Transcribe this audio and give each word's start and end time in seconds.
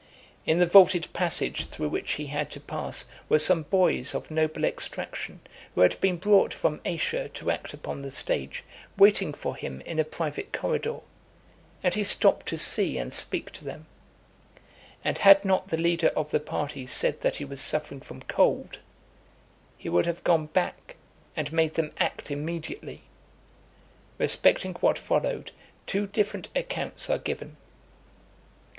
In 0.47 0.57
the 0.57 0.65
vaulted 0.65 1.07
passage 1.13 1.65
through 1.67 1.89
which 1.89 2.13
he 2.13 2.25
had 2.25 2.49
to 2.49 2.59
pass, 2.59 3.05
were 3.29 3.37
some 3.37 3.61
boys 3.61 4.15
of 4.15 4.31
noble 4.31 4.63
extraction, 4.65 5.41
who 5.75 5.81
had 5.81 6.01
been 6.01 6.17
brought 6.17 6.55
from 6.55 6.81
Asia 6.83 7.29
to 7.35 7.51
act 7.51 7.71
upon 7.71 8.01
the 8.01 8.09
stage, 8.09 8.63
waiting 8.97 9.31
for 9.31 9.55
him 9.55 9.79
in 9.81 9.99
a 9.99 10.03
private 10.03 10.51
corridor, 10.51 11.01
and 11.83 11.93
he 11.93 12.03
stopped 12.03 12.47
to 12.47 12.57
see 12.57 12.97
and 12.97 13.13
speak 13.13 13.51
to 13.51 13.63
them; 13.63 13.85
and 15.03 15.19
had 15.19 15.45
not 15.45 15.67
the 15.67 15.77
leader 15.77 16.09
of 16.15 16.31
the 16.31 16.39
party 16.39 16.87
said 16.87 17.21
that 17.21 17.35
he 17.35 17.45
was 17.45 17.61
suffering 17.61 18.01
from 18.01 18.23
cold, 18.23 18.79
he 19.77 19.87
would 19.87 20.07
have 20.07 20.23
gone 20.23 20.47
back, 20.47 20.95
and 21.35 21.53
made 21.53 21.75
them 21.75 21.91
act 21.99 22.31
immediately. 22.31 23.03
Respecting 24.17 24.73
what 24.79 24.97
followed, 24.97 25.51
(291) 25.85 25.85
two 25.85 26.07
different 26.07 26.49
accounts 26.55 27.07
are 27.07 27.19
given. 27.19 27.55